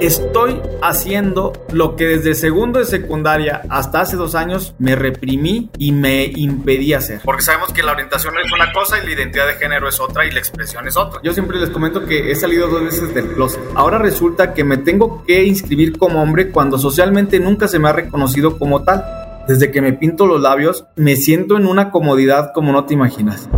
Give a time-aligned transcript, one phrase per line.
[0.00, 5.92] estoy haciendo lo que desde segundo de secundaria hasta hace dos años me reprimí y
[5.92, 7.20] me impedí hacer.
[7.24, 10.24] Porque sabemos que la orientación es una cosa y la identidad de género es otra
[10.26, 11.20] y la expresión es otra.
[11.22, 13.60] Yo siempre les comento que he salido dos veces del closet.
[13.74, 17.92] Ahora resulta que me tengo que inscribir como hombre cuando socialmente nunca se me ha
[17.92, 19.04] reconocido como tal.
[19.46, 23.48] Desde que me pinto los labios, me siento en una comodidad como no te imaginas.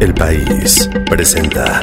[0.00, 1.82] El país presenta.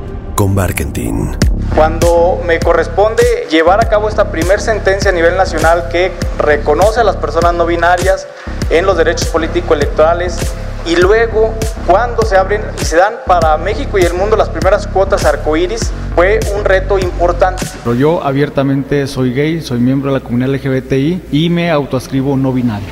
[0.35, 1.37] con Barkentin.
[1.75, 7.03] Cuando me corresponde llevar a cabo esta primer sentencia a nivel nacional que reconoce a
[7.03, 8.27] las personas no binarias
[8.69, 10.37] en los derechos político-electorales
[10.85, 11.53] y luego
[11.85, 15.91] cuando se abren y se dan para México y el mundo las primeras cuotas arcoíris
[16.15, 17.65] fue un reto importante.
[17.83, 22.51] Pero yo abiertamente soy gay, soy miembro de la comunidad LGBTI y me autoascribo no
[22.51, 22.87] binario.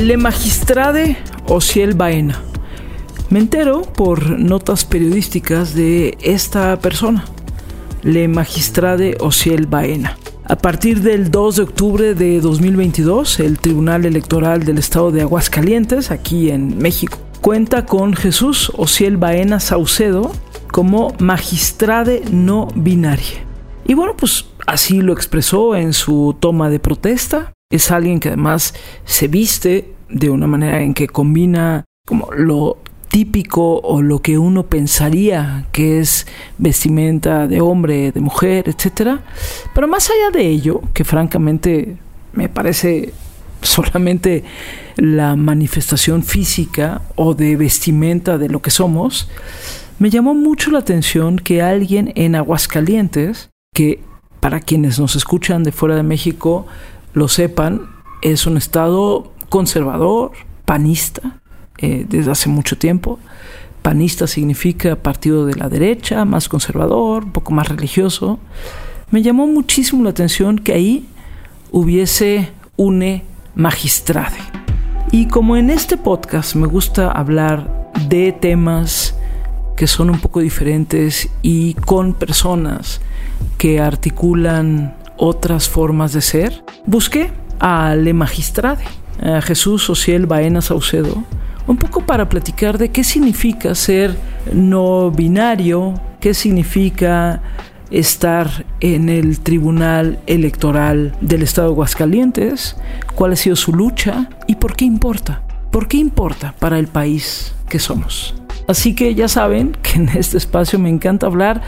[0.00, 2.49] Le Magistrade Ociel Baena.
[3.30, 7.24] Me entero por notas periodísticas de esta persona,
[8.02, 10.18] Le Magistrade Ociel Baena.
[10.42, 16.10] A partir del 2 de octubre de 2022, el Tribunal Electoral del Estado de Aguascalientes,
[16.10, 20.32] aquí en México, cuenta con Jesús Ociel Baena Saucedo
[20.72, 23.44] como magistrade no binaria.
[23.86, 27.52] Y bueno, pues así lo expresó en su toma de protesta.
[27.70, 32.78] Es alguien que además se viste de una manera en que combina como lo
[33.10, 36.26] típico o lo que uno pensaría que es
[36.58, 39.22] vestimenta de hombre, de mujer, etcétera.
[39.74, 41.96] Pero más allá de ello, que francamente
[42.32, 43.12] me parece
[43.62, 44.44] solamente
[44.96, 49.28] la manifestación física o de vestimenta de lo que somos,
[49.98, 54.02] me llamó mucho la atención que alguien en Aguascalientes, que
[54.38, 56.66] para quienes nos escuchan de fuera de México
[57.12, 57.82] lo sepan,
[58.22, 60.32] es un estado conservador,
[60.64, 61.39] panista,
[61.80, 63.18] eh, desde hace mucho tiempo.
[63.82, 68.38] Panista significa partido de la derecha, más conservador, un poco más religioso.
[69.10, 71.06] Me llamó muchísimo la atención que ahí
[71.70, 73.24] hubiese une
[73.54, 74.38] magistrade.
[75.12, 79.16] Y como en este podcast me gusta hablar de temas
[79.76, 83.00] que son un poco diferentes y con personas
[83.56, 88.84] que articulan otras formas de ser, busqué a Le Magistrade,
[89.22, 91.24] a Jesús Ociel Baena Saucedo,
[91.70, 94.16] un poco para platicar de qué significa ser
[94.52, 97.42] no binario, qué significa
[97.92, 102.76] estar en el Tribunal Electoral del Estado de Aguascalientes,
[103.14, 105.42] cuál ha sido su lucha y por qué importa.
[105.70, 108.34] ¿Por qué importa para el país que somos?
[108.66, 111.62] Así que ya saben que en este espacio me encanta hablar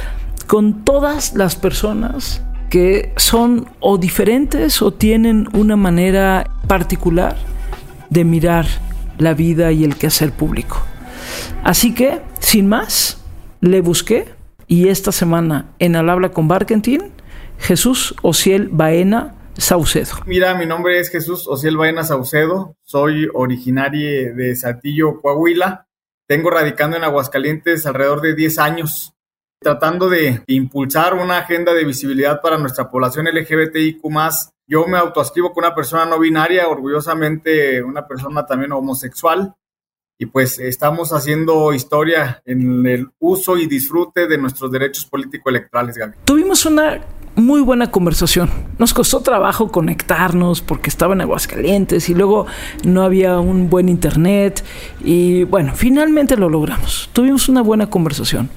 [0.49, 7.37] con todas las personas que son o diferentes o tienen una manera particular
[8.11, 8.67] de mirar
[9.23, 10.83] la vida y el quehacer público.
[11.63, 13.25] Así que, sin más,
[13.61, 14.29] le busqué
[14.67, 17.13] y esta semana en Al Habla con Barkentin,
[17.59, 20.17] Jesús Ociel Baena Saucedo.
[20.27, 25.87] Mira, mi nombre es Jesús Ociel Baena Saucedo, soy originario de Satillo, Coahuila.
[26.27, 29.15] Tengo radicando en Aguascalientes alrededor de 10 años,
[29.63, 34.03] tratando de impulsar una agenda de visibilidad para nuestra población LGBTIQ
[34.67, 39.55] yo me autoascribo con una persona no binaria, orgullosamente una persona también homosexual.
[40.19, 45.99] Y pues estamos haciendo historia en el uso y disfrute de nuestros derechos político-electorales.
[46.25, 47.01] Tuvimos una
[47.35, 48.51] muy buena conversación.
[48.79, 52.47] Nos costó trabajo conectarnos porque estaba en Aguascalientes y luego
[52.85, 54.65] no había un buen internet
[55.03, 57.11] y bueno, finalmente lo logramos.
[57.13, 58.51] Tuvimos una buena conversación.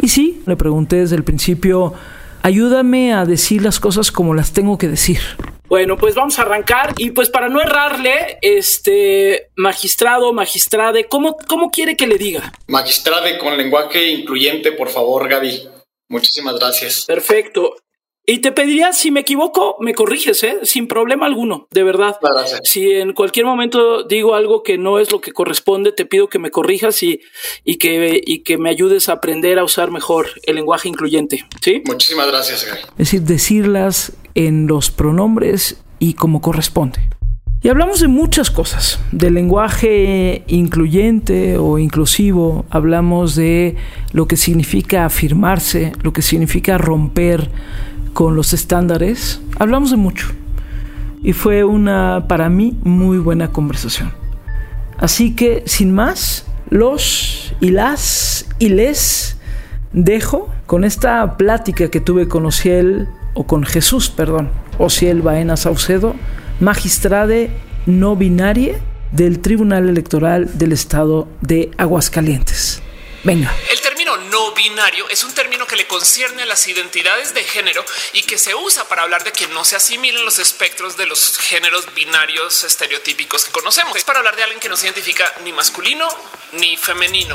[0.00, 1.94] Y sí, le pregunté desde el principio,
[2.42, 5.20] ayúdame a decir las cosas como las tengo que decir.
[5.68, 11.70] Bueno, pues vamos a arrancar y pues para no errarle, este magistrado, magistrade, ¿cómo, cómo
[11.70, 12.52] quiere que le diga?
[12.68, 15.62] Magistrade con lenguaje incluyente, por favor, Gaby.
[16.10, 17.06] Muchísimas gracias.
[17.06, 17.74] Perfecto.
[18.24, 20.58] Y te pediría, si me equivoco, me corriges, ¿eh?
[20.62, 22.16] sin problema alguno, de verdad.
[22.22, 22.60] Gracias.
[22.62, 26.38] Si en cualquier momento digo algo que no es lo que corresponde, te pido que
[26.38, 27.20] me corrijas y,
[27.64, 31.44] y, que, y que me ayudes a aprender a usar mejor el lenguaje incluyente.
[31.60, 31.82] ¿Sí?
[31.84, 32.80] Muchísimas gracias, Gaby.
[32.90, 37.00] Es decir, decirlas en los pronombres y como corresponde.
[37.64, 43.76] Y hablamos de muchas cosas, del lenguaje incluyente o inclusivo, hablamos de
[44.12, 47.50] lo que significa afirmarse, lo que significa romper
[48.12, 50.28] con los estándares, hablamos de mucho.
[51.22, 54.12] Y fue una, para mí, muy buena conversación.
[54.98, 59.36] Así que, sin más, los y las y les
[59.92, 66.14] dejo con esta plática que tuve con Ociel, o con Jesús, perdón, Ociel Baena Saucedo,
[66.60, 67.50] magistrade
[67.86, 68.78] no binaria
[69.10, 72.82] del Tribunal Electoral del Estado de Aguascalientes.
[73.24, 73.50] Venga.
[74.52, 77.82] No binario es un término que le concierne a las identidades de género
[78.12, 81.38] y que se usa para hablar de que no se asimilen los espectros de los
[81.38, 83.96] géneros binarios estereotípicos que conocemos.
[83.96, 86.06] Es para hablar de alguien que no se identifica ni masculino
[86.58, 87.34] ni femenino.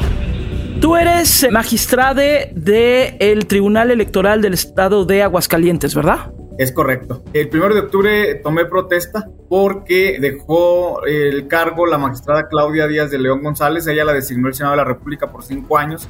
[0.82, 6.32] Tú eres magistrade del Tribunal Electoral del Estado de Aguascalientes, ¿verdad?
[6.58, 7.24] Es correcto.
[7.34, 13.20] El primero de octubre tomé protesta porque dejó el cargo la magistrada Claudia Díaz de
[13.20, 13.88] León González.
[13.88, 16.08] Ella la designó el Senado de la República por cinco años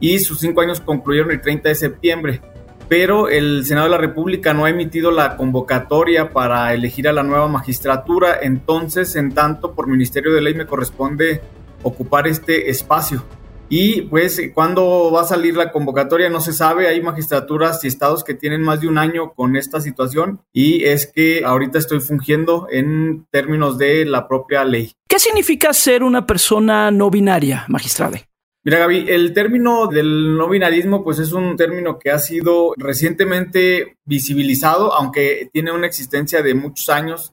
[0.00, 2.40] y sus cinco años concluyeron el 30 de septiembre.
[2.88, 7.24] Pero el Senado de la República no ha emitido la convocatoria para elegir a la
[7.24, 8.38] nueva magistratura.
[8.40, 11.40] Entonces, en tanto, por Ministerio de Ley me corresponde
[11.82, 13.24] ocupar este espacio.
[13.68, 18.22] Y pues cuando va a salir la convocatoria no se sabe, hay magistraturas y estados
[18.22, 22.68] que tienen más de un año con esta situación y es que ahorita estoy fungiendo
[22.70, 24.92] en términos de la propia ley.
[25.08, 28.28] ¿Qué significa ser una persona no binaria, magistrade?
[28.66, 33.96] Mira, Gaby, el término del no binarismo, pues es un término que ha sido recientemente
[34.04, 37.32] visibilizado, aunque tiene una existencia de muchos años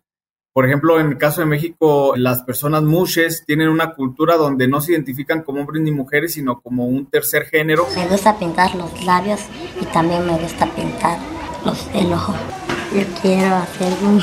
[0.53, 4.81] por ejemplo, en el caso de México, las personas mushes tienen una cultura donde no
[4.81, 7.87] se identifican como hombres ni mujeres, sino como un tercer género.
[7.95, 9.41] Me gusta pintar los labios
[9.81, 11.17] y también me gusta pintar
[11.65, 12.35] los, el ojo.
[12.93, 14.21] Yo quiero hacer un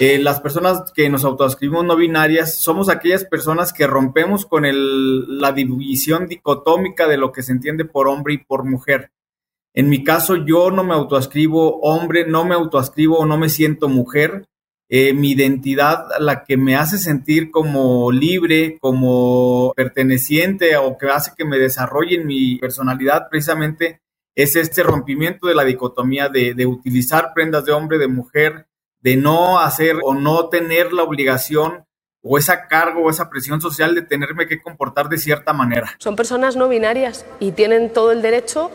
[0.00, 5.38] Eh, las personas que nos autoascribimos no binarias somos aquellas personas que rompemos con el,
[5.38, 9.12] la división dicotómica de lo que se entiende por hombre y por mujer.
[9.74, 13.90] En mi caso, yo no me autoascribo hombre, no me autoascribo o no me siento
[13.90, 14.48] mujer
[14.88, 21.32] eh, mi identidad, la que me hace sentir como libre, como perteneciente o que hace
[21.36, 24.00] que me desarrolle en mi personalidad precisamente
[24.34, 28.66] es este rompimiento de la dicotomía de utilizar prendas de hombre, de mujer,
[29.04, 31.84] de no hacer o no tener la obligación
[32.22, 35.94] o esa cargo o esa presión social de tenerme que comportar de cierta manera.
[35.98, 38.70] Son personas no binarias y tienen todo el derecho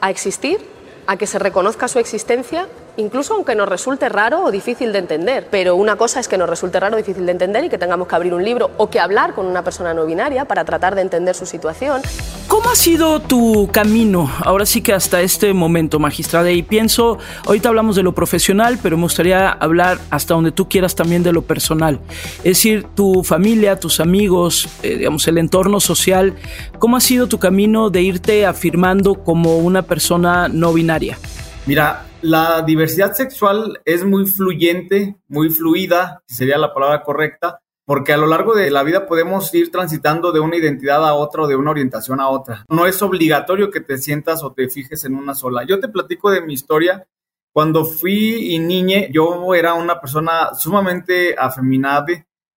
[0.00, 0.60] a existir,
[1.08, 5.48] a que se reconozca su existencia incluso aunque nos resulte raro o difícil de entender.
[5.50, 8.08] Pero una cosa es que nos resulte raro o difícil de entender y que tengamos
[8.08, 11.02] que abrir un libro o que hablar con una persona no binaria para tratar de
[11.02, 12.02] entender su situación.
[12.48, 16.50] ¿Cómo ha sido tu camino ahora sí que hasta este momento, magistrada?
[16.50, 20.94] Y pienso, ahorita hablamos de lo profesional, pero me gustaría hablar hasta donde tú quieras
[20.94, 22.00] también de lo personal.
[22.38, 26.34] Es decir, tu familia, tus amigos, eh, digamos, el entorno social,
[26.78, 31.18] ¿cómo ha sido tu camino de irte afirmando como una persona no binaria?
[31.66, 38.16] Mira, la diversidad sexual es muy fluyente, muy fluida, sería la palabra correcta, porque a
[38.16, 41.54] lo largo de la vida podemos ir transitando de una identidad a otra o de
[41.54, 42.64] una orientación a otra.
[42.70, 45.64] No es obligatorio que te sientas o te fijes en una sola.
[45.64, 47.06] Yo te platico de mi historia.
[47.52, 52.06] Cuando fui y niñe, yo era una persona sumamente afeminada,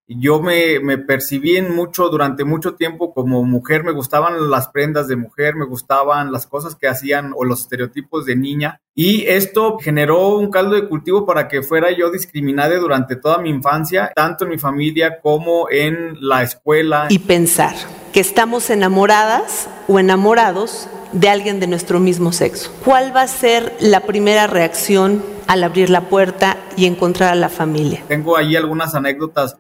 [0.08, 5.08] yo me, me, percibí en mucho, durante mucho tiempo como mujer, me gustaban las prendas
[5.08, 8.80] de mujer, me gustaban las cosas que hacían o los estereotipos de niña.
[8.96, 13.50] Y esto generó un caldo de cultivo para que fuera yo discriminada durante toda mi
[13.50, 17.08] infancia, tanto en mi familia como en la escuela.
[17.10, 17.76] Y pensar
[18.14, 22.72] que estamos enamoradas o enamorados de alguien de nuestro mismo sexo.
[22.84, 27.50] ¿Cuál va a ser la primera reacción al abrir la puerta y encontrar a la
[27.50, 28.04] familia?
[28.08, 29.58] Tengo ahí algunas anécdotas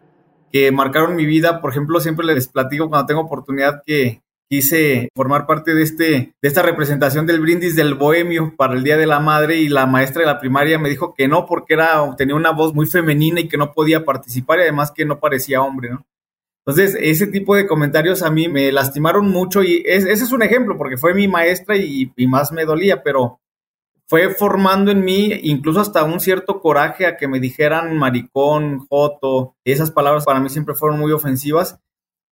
[0.51, 1.62] que marcaron mi vida.
[1.62, 6.06] Por ejemplo, siempre les platico cuando tengo oportunidad que quise formar parte de, este,
[6.42, 9.86] de esta representación del brindis del bohemio para el Día de la Madre y la
[9.86, 13.42] maestra de la primaria me dijo que no porque era, tenía una voz muy femenina
[13.42, 16.06] y que no podía participar y además que no parecía hombre, ¿no?
[16.66, 20.77] Entonces, ese tipo de comentarios a mí me lastimaron mucho y ese es un ejemplo
[20.77, 23.39] porque fue mi maestra y, y más me dolía, pero
[24.07, 29.55] fue formando en mí incluso hasta un cierto coraje a que me dijeran maricón, joto,
[29.65, 31.79] esas palabras para mí siempre fueron muy ofensivas,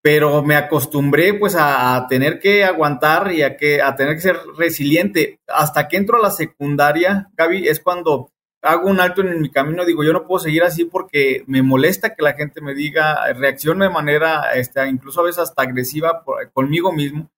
[0.01, 4.39] pero me acostumbré pues a, tener que aguantar y a, que, a tener que ser
[4.57, 5.41] resiliente.
[5.49, 8.31] Hasta que entro a la secundaria, Gaby, es cuando
[8.63, 12.15] hago un alto en mi camino, digo, yo no puedo seguir así porque me molesta
[12.15, 16.93] que la gente me diga, reaccione de manera, este, incluso a veces hasta agresiva conmigo
[16.93, 17.31] mismo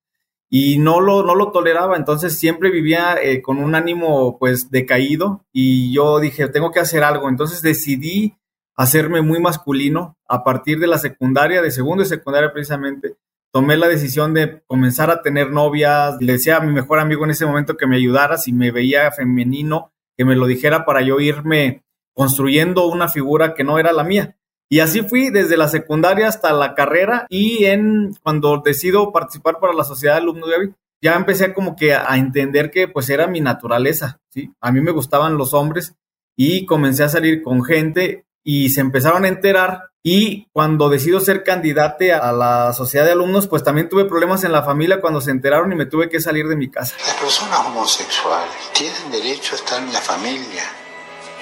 [0.49, 5.45] y no lo, no lo toleraba, entonces siempre vivía eh, con un ánimo pues decaído
[5.53, 8.37] y yo dije, tengo que hacer algo, entonces decidí
[8.77, 13.17] hacerme muy masculino a partir de la secundaria, de segundo y secundaria precisamente,
[13.53, 17.31] tomé la decisión de comenzar a tener novias, le decía a mi mejor amigo en
[17.31, 21.19] ese momento que me ayudara si me veía femenino, que me lo dijera para yo
[21.21, 21.85] irme
[22.15, 24.37] construyendo una figura que no era la mía.
[24.69, 29.73] Y así fui desde la secundaria hasta la carrera y en cuando decido participar para
[29.73, 33.41] la sociedad de alumnos de ya empecé como que a entender que pues era mi
[33.41, 34.51] naturaleza, ¿sí?
[34.61, 35.95] A mí me gustaban los hombres
[36.37, 41.43] y comencé a salir con gente y se empezaron a enterar y cuando decido ser
[41.43, 45.33] candidate a la sociedad de alumnos, pues también tuve problemas en la familia cuando se
[45.33, 46.95] enteraron y me tuve que salir de mi casa.
[47.05, 50.63] Las personas homosexuales tienen derecho a estar en la familia.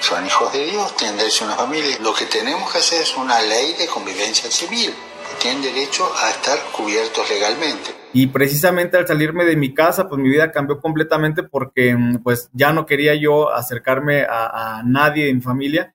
[0.07, 1.97] Son hijos de Dios, tienen derecho a una familia.
[1.99, 4.93] Lo que tenemos que hacer es una ley de convivencia civil
[5.41, 7.89] tienen derecho a estar cubiertos legalmente.
[8.13, 12.51] Y precisamente al salirme de mi casa, pues mi vida cambió completamente porque mm, pues
[12.53, 15.94] ya no quería yo acercarme a, a nadie en familia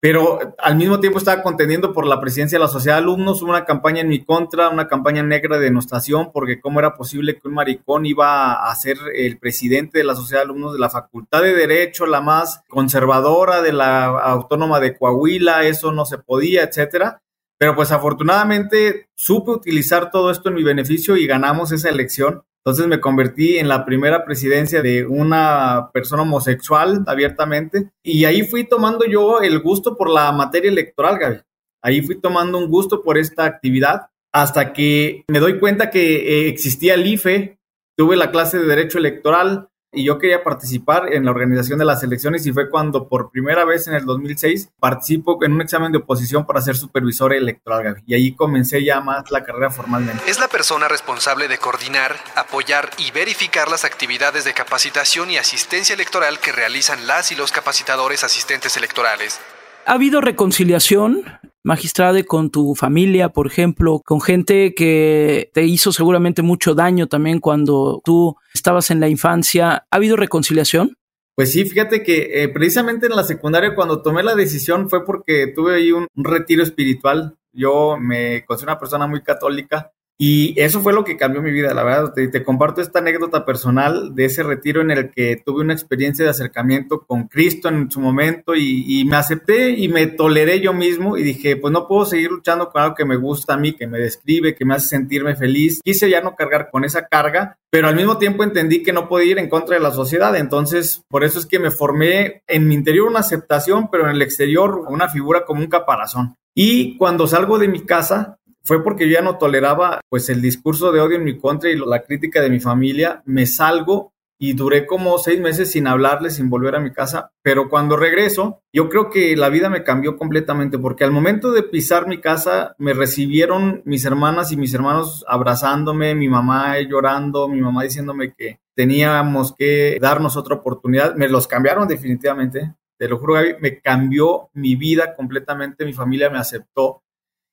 [0.00, 3.64] pero al mismo tiempo estaba contendiendo por la presidencia de la sociedad de alumnos, una
[3.64, 7.54] campaña en mi contra, una campaña negra de denostación, porque cómo era posible que un
[7.54, 11.54] maricón iba a ser el presidente de la sociedad de alumnos de la Facultad de
[11.54, 17.22] Derecho, la más conservadora de la Autónoma de Coahuila, eso no se podía, etcétera.
[17.58, 22.44] Pero pues afortunadamente supe utilizar todo esto en mi beneficio y ganamos esa elección.
[22.66, 28.64] Entonces me convertí en la primera presidencia de una persona homosexual abiertamente y ahí fui
[28.64, 31.36] tomando yo el gusto por la materia electoral, Gaby.
[31.80, 36.48] Ahí fui tomando un gusto por esta actividad hasta que me doy cuenta que eh,
[36.48, 37.60] existía el IFE,
[37.96, 42.02] tuve la clase de derecho electoral, y yo quería participar en la organización de las
[42.02, 45.98] elecciones y fue cuando por primera vez en el 2006 participo en un examen de
[45.98, 50.22] oposición para ser supervisor electoral, Y ahí comencé ya más la carrera formalmente.
[50.28, 55.94] Es la persona responsable de coordinar, apoyar y verificar las actividades de capacitación y asistencia
[55.94, 59.40] electoral que realizan las y los capacitadores asistentes electorales.
[59.86, 61.24] ¿Ha habido reconciliación
[61.66, 67.40] magistrade con tu familia, por ejemplo, con gente que te hizo seguramente mucho daño también
[67.40, 69.84] cuando tú estabas en la infancia.
[69.90, 70.96] ¿Ha habido reconciliación?
[71.34, 75.48] Pues sí, fíjate que eh, precisamente en la secundaria cuando tomé la decisión fue porque
[75.48, 77.36] tuve ahí un, un retiro espiritual.
[77.52, 81.74] Yo me considero una persona muy católica y eso fue lo que cambió mi vida,
[81.74, 82.14] la verdad.
[82.14, 86.30] Te, comparto esta anécdota personal de ese retiro en el que tuve una experiencia de
[86.30, 91.22] acercamiento con Cristo en su momento y, me acepté y me toleré yo mismo y
[91.22, 93.98] dije, pues no puedo seguir luchando con algo que me gusta a mí, que me
[93.98, 95.80] describe, que me hace sentirme feliz.
[95.84, 99.32] Quise ya no cargar con esa carga, pero al mismo tiempo entendí que no podía
[99.32, 100.34] ir en contra de la sociedad.
[100.36, 104.22] Entonces, por eso es que me formé en mi interior una aceptación, pero en el
[104.22, 106.36] exterior una figura como un caparazón.
[106.54, 110.90] Y cuando salgo de mi casa, fue porque yo ya no toleraba pues el discurso
[110.90, 113.22] de odio en mi contra y la crítica de mi familia.
[113.24, 117.30] Me salgo y duré como seis meses sin hablarle, sin volver a mi casa.
[117.42, 121.62] Pero cuando regreso, yo creo que la vida me cambió completamente porque al momento de
[121.62, 127.60] pisar mi casa me recibieron mis hermanas y mis hermanos abrazándome, mi mamá llorando, mi
[127.60, 131.14] mamá diciéndome que teníamos que darnos otra oportunidad.
[131.14, 132.74] Me los cambiaron definitivamente.
[132.98, 135.84] Te lo juro, me cambió mi vida completamente.
[135.84, 137.02] Mi familia me aceptó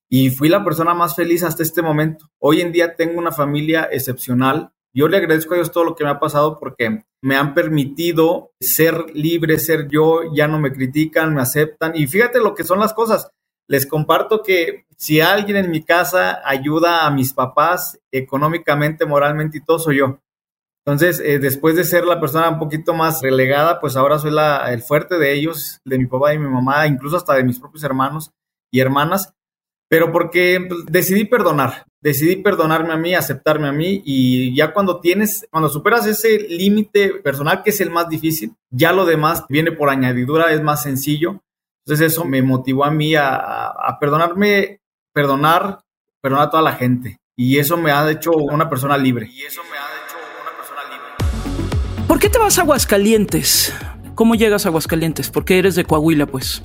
[0.10, 2.30] y fui la persona más feliz hasta este momento.
[2.40, 4.72] Hoy en día tengo una familia excepcional.
[4.94, 8.52] Yo le agradezco a Dios todo lo que me ha pasado porque me han permitido
[8.60, 11.94] ser libre, ser yo, ya no me critican, me aceptan.
[11.96, 13.30] Y fíjate lo que son las cosas.
[13.68, 19.62] Les comparto que si alguien en mi casa ayuda a mis papás económicamente, moralmente y
[19.62, 20.20] todo, soy yo.
[20.86, 24.34] Entonces, eh, después de ser la persona un poquito más relegada, pues ahora soy
[24.68, 27.84] el fuerte de ellos, de mi papá y mi mamá, incluso hasta de mis propios
[27.84, 28.32] hermanos
[28.70, 29.34] y hermanas
[29.94, 35.00] pero porque pues, decidí perdonar, decidí perdonarme a mí, aceptarme a mí y ya cuando
[35.00, 39.72] tienes, cuando superas ese límite personal que es el más difícil, ya lo demás viene
[39.72, 41.44] por añadidura, es más sencillo.
[41.86, 44.80] Entonces eso me motivó a mí a, perdonarme,
[45.14, 45.82] perdonar,
[46.24, 49.30] perdonar a toda la gente y eso me ha hecho una persona libre.
[49.32, 52.08] Y eso me ha hecho una persona libre.
[52.08, 53.76] ¿Por qué te vas a Aguascalientes?
[54.16, 55.30] ¿Cómo llegas a Aguascalientes?
[55.30, 56.64] Porque eres de Coahuila, pues.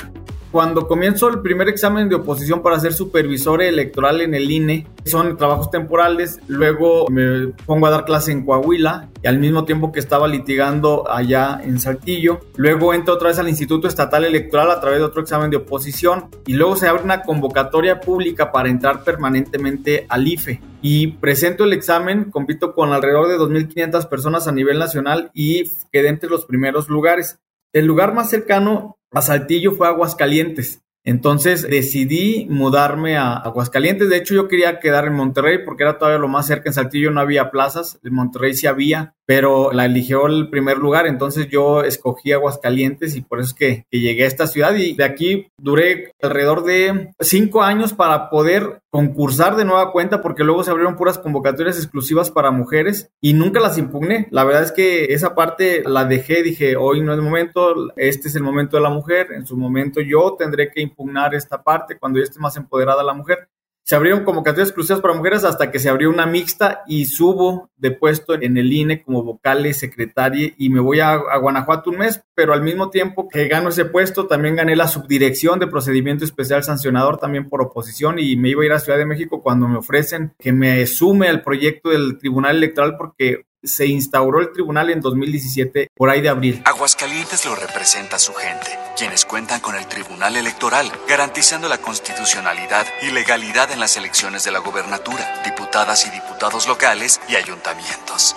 [0.50, 5.36] Cuando comienzo el primer examen de oposición para ser supervisor electoral en el INE, son
[5.36, 10.00] trabajos temporales, luego me pongo a dar clase en Coahuila y al mismo tiempo que
[10.00, 15.00] estaba litigando allá en Saltillo, luego entro otra vez al Instituto Estatal Electoral a través
[15.00, 20.06] de otro examen de oposición y luego se abre una convocatoria pública para entrar permanentemente
[20.08, 25.30] al IFE y presento el examen, compito con alrededor de 2.500 personas a nivel nacional
[25.34, 27.38] y quedé entre los primeros lugares.
[27.74, 30.82] El lugar más cercano a Saltillo fue Aguascalientes.
[31.04, 34.08] Entonces decidí mudarme a Aguascalientes.
[34.08, 36.68] De hecho, yo quería quedar en Monterrey porque era todavía lo más cerca.
[36.68, 41.06] En Saltillo no había plazas, en Monterrey sí había, pero la eligió el primer lugar.
[41.06, 44.74] Entonces yo escogí Aguascalientes y por eso es que, llegué a esta ciudad.
[44.74, 50.44] Y de aquí duré alrededor de cinco años para poder concursar de nueva cuenta porque
[50.44, 54.28] luego se abrieron puras convocatorias exclusivas para mujeres y nunca las impugné.
[54.30, 58.28] La verdad es que esa parte la dejé, dije, hoy no es el momento, este
[58.28, 61.98] es el momento de la mujer, en su momento yo tendré que impugnar esta parte
[61.98, 63.50] cuando ya esté más empoderada la mujer.
[63.88, 67.90] Se abrieron convocatorias exclusivas para mujeres hasta que se abrió una mixta y subo de
[67.90, 72.22] puesto en el INE como vocal secretaria y me voy a, a, Guanajuato un mes,
[72.34, 76.62] pero al mismo tiempo que gano ese puesto también gané la subdirección de procedimiento especial
[76.64, 79.78] sancionador también por oposición y me iba a ir a Ciudad de México cuando me
[79.78, 85.00] ofrecen que me sume al proyecto del Tribunal Electoral porque se instauró el tribunal en
[85.00, 86.62] 2017 por ahí de abril.
[86.64, 92.86] Aguascalientes lo representa a su gente, quienes cuentan con el Tribunal Electoral, garantizando la constitucionalidad
[93.02, 98.34] y legalidad en las elecciones de la gobernatura, diputadas y diputados locales y ayuntamientos.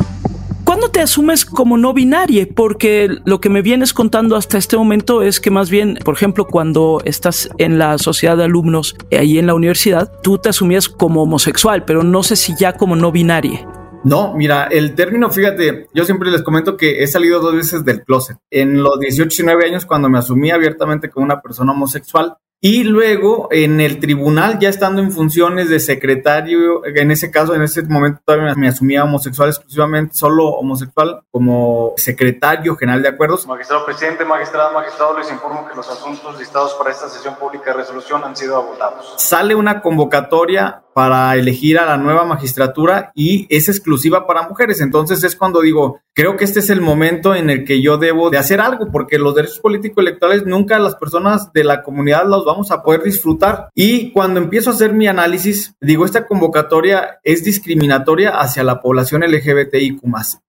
[0.64, 2.48] ¿Cuándo te asumes como no binaria?
[2.56, 6.48] Porque lo que me vienes contando hasta este momento es que más bien, por ejemplo,
[6.48, 11.24] cuando estás en la sociedad de alumnos ahí en la universidad, tú te asumías como
[11.24, 13.68] homosexual, pero no sé si ya como no binaria.
[14.04, 18.04] No, mira, el término, fíjate, yo siempre les comento que he salido dos veces del
[18.04, 18.38] closet.
[18.50, 22.84] En los 18 y 19 años, cuando me asumí abiertamente como una persona homosexual, y
[22.84, 27.82] luego en el tribunal, ya estando en funciones de secretario, en ese caso, en ese
[27.82, 33.48] momento todavía me asumía homosexual exclusivamente, solo homosexual, como secretario general de acuerdos.
[33.48, 37.78] Magistrado presidente, magistrado, magistrado, les informo que los asuntos listados para esta sesión pública de
[37.78, 39.16] resolución han sido agotados.
[39.18, 44.82] Sale una convocatoria para elegir a la nueva magistratura y es exclusiva para mujeres.
[44.82, 48.30] Entonces es cuando digo, creo que este es el momento en el que yo debo
[48.30, 52.46] de hacer algo, porque los derechos políticos electorales nunca las personas de la comunidad los
[52.52, 53.70] vamos a poder disfrutar.
[53.74, 59.24] Y cuando empiezo a hacer mi análisis, digo, esta convocatoria es discriminatoria hacia la población
[59.24, 60.02] LGBTIQ.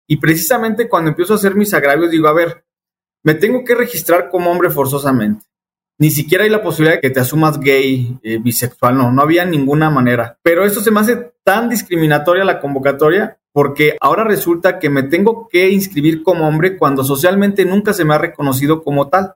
[0.08, 2.66] Y precisamente cuando empiezo a hacer mis agravios, digo, a ver,
[3.24, 5.46] me tengo que registrar como hombre forzosamente
[5.98, 9.46] ni siquiera hay la posibilidad de que te asumas gay, eh, bisexual, no, no había
[9.46, 10.38] ninguna manera.
[10.44, 15.48] Pero esto se me hace tan discriminatoria la convocatoria porque ahora resulta que me tengo
[15.48, 19.36] que inscribir como hombre cuando socialmente nunca se me ha reconocido como tal.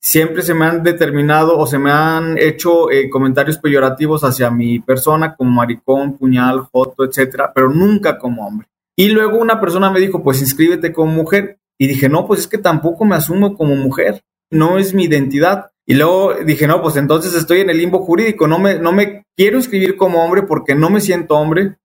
[0.00, 4.78] Siempre se me han determinado o se me han hecho eh, comentarios peyorativos hacia mi
[4.78, 8.68] persona como maricón, puñal, joto, etcétera, pero nunca como hombre.
[8.96, 11.58] Y luego una persona me dijo, pues inscríbete como mujer.
[11.78, 14.22] Y dije, no, pues es que tampoco me asumo como mujer.
[14.50, 15.70] No es mi identidad.
[15.84, 19.24] Y luego dije, no, pues entonces estoy en el limbo jurídico, no me, no me
[19.36, 21.76] quiero inscribir como hombre porque no me siento hombre,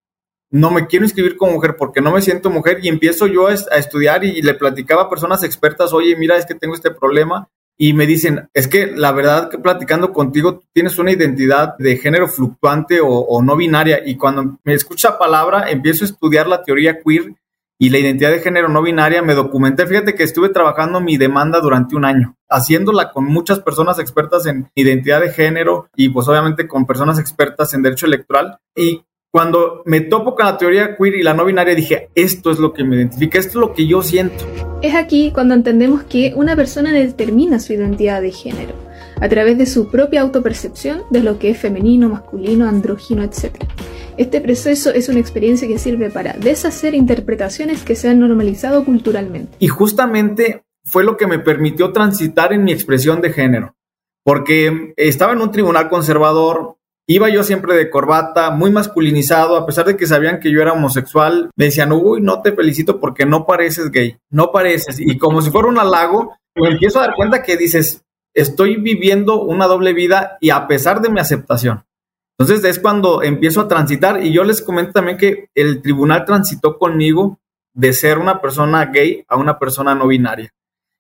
[0.50, 3.54] no me quiero inscribir como mujer porque no me siento mujer y empiezo yo a,
[3.54, 7.48] estudiar y, le platicaba a personas expertas, oye, mira, es que tengo este problema
[7.84, 12.28] y me dicen, es que la verdad que platicando contigo tienes una identidad de género
[12.28, 17.34] fluctuante o, no binaria y cuando me escucha palabra empiezo a estudiar la teoría queer
[17.80, 19.88] y la identidad de género no binaria, me documenté.
[19.88, 24.70] Fíjate que estuve trabajando mi demanda durante un año, haciéndola con muchas personas expertas en
[24.76, 28.60] identidad de género y pues obviamente con personas expertas en derecho electoral.
[28.76, 32.60] Y cuando me topo con la teoría queer y la no binaria, dije, esto es
[32.60, 34.46] lo que me identifica, esto es lo que yo siento.
[34.82, 38.74] Es aquí cuando entendemos que una persona determina su identidad de género
[39.22, 43.56] a través de su propia autopercepción de lo que es femenino, masculino, andrógino, etc.
[44.18, 49.56] Este proceso es una experiencia que sirve para deshacer interpretaciones que se han normalizado culturalmente.
[49.60, 53.76] Y justamente fue lo que me permitió transitar en mi expresión de género,
[54.26, 56.76] porque estaba en un tribunal conservador,
[57.08, 60.74] iba yo siempre de corbata, muy masculinizado, a pesar de que sabían que yo era
[60.74, 65.00] homosexual, me decían, uy, no te felicito porque no pareces gay, no pareces.
[65.00, 69.42] Y como si fuera un halago, me empiezo a dar cuenta que dices, estoy viviendo
[69.42, 71.84] una doble vida y a pesar de mi aceptación.
[72.38, 76.78] Entonces es cuando empiezo a transitar y yo les comento también que el tribunal transitó
[76.78, 77.40] conmigo
[77.74, 80.52] de ser una persona gay a una persona no binaria.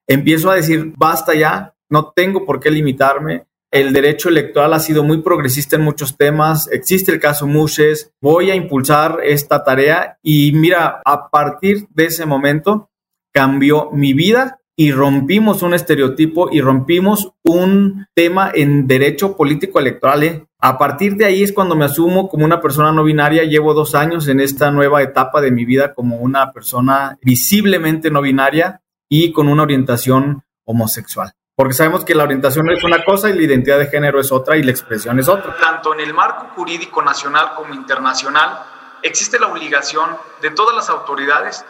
[0.07, 3.45] Empiezo a decir, basta ya, no tengo por qué limitarme.
[3.71, 6.69] El derecho electoral ha sido muy progresista en muchos temas.
[6.73, 8.11] Existe el caso Mushes.
[8.21, 12.89] Voy a impulsar esta tarea y mira, a partir de ese momento
[13.33, 20.23] cambió mi vida y rompimos un estereotipo y rompimos un tema en derecho político electoral.
[20.23, 20.45] ¿eh?
[20.59, 23.45] A partir de ahí es cuando me asumo como una persona no binaria.
[23.45, 28.21] Llevo dos años en esta nueva etapa de mi vida como una persona visiblemente no
[28.21, 31.31] binaria y con una orientación homosexual.
[31.61, 34.57] Porque sabemos que la orientación es una cosa y la identidad de género es otra
[34.57, 35.55] y la expresión es otra.
[35.57, 38.63] Tanto en el marco jurídico nacional como internacional
[39.03, 40.09] existe la obligación
[40.41, 41.63] de todas las autoridades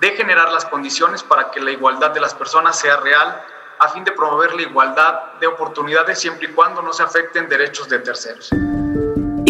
[0.00, 3.42] de generar las condiciones para que la igualdad de las personas sea real
[3.78, 7.88] a fin de promover la igualdad de oportunidades siempre y cuando no se afecten derechos
[7.88, 8.50] de terceros.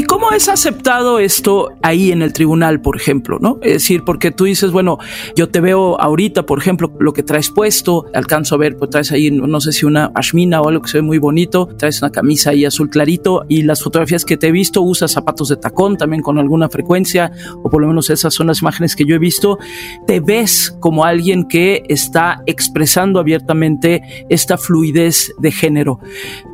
[0.05, 3.39] ¿Cómo es aceptado esto ahí en el tribunal, por ejemplo?
[3.41, 3.59] ¿no?
[3.63, 4.99] Es decir, porque tú dices, bueno,
[5.37, 9.13] yo te veo ahorita, por ejemplo, lo que traes puesto, alcanzo a ver, pues traes
[9.13, 12.11] ahí, no sé si una ashmina o algo que se ve muy bonito, traes una
[12.11, 15.97] camisa ahí azul clarito y las fotografías que te he visto usas zapatos de tacón
[15.97, 17.31] también con alguna frecuencia,
[17.63, 19.59] o por lo menos esas son las imágenes que yo he visto.
[20.07, 26.01] Te ves como alguien que está expresando abiertamente esta fluidez de género.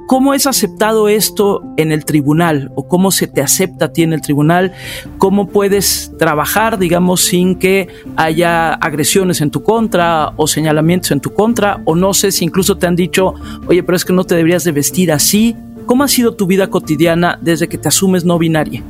[0.07, 4.13] ¿Cómo es aceptado esto en el tribunal o cómo se te acepta a ti en
[4.13, 4.75] el tribunal?
[5.17, 11.33] ¿Cómo puedes trabajar, digamos, sin que haya agresiones en tu contra o señalamientos en tu
[11.33, 11.81] contra?
[11.87, 13.35] O no sé si incluso te han dicho,
[13.67, 15.57] oye, pero es que no te deberías de vestir así.
[15.87, 18.83] ¿Cómo ha sido tu vida cotidiana desde que te asumes no binaria?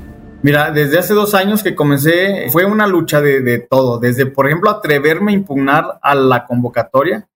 [0.42, 4.00] Mira, desde hace dos años que comencé, fue una lucha de, todo.
[4.00, 7.28] Desde, por ejemplo, atreverme a impugnar a la convocatoria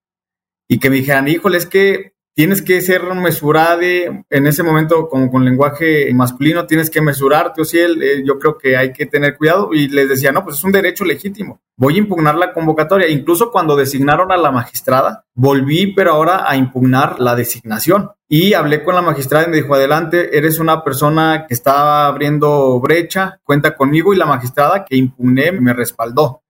[0.68, 5.28] y que me dijeran, híjole, es que tienes que ser mesurado en ese momento como
[5.28, 9.06] con lenguaje masculino, tienes que mesurarte, o si él, eh, yo creo que hay que
[9.06, 9.70] tener cuidado.
[9.72, 13.50] Y les decía, no, pues es un derecho legítimo, voy a impugnar la convocatoria, incluso
[13.50, 18.12] cuando designaron a la magistrada, volví pero ahora a impugnar la designación.
[18.28, 22.78] Y hablé con la magistrada y me dijo, adelante, eres una persona que está abriendo
[22.78, 26.42] brecha, cuenta conmigo y la magistrada que impugné me respaldó.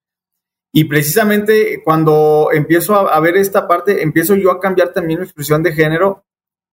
[0.72, 5.62] Y precisamente cuando empiezo a, ver esta parte, empiezo yo a cambiar también mi expresión
[5.62, 6.24] de género